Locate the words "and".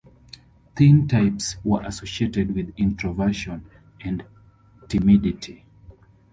4.03-4.25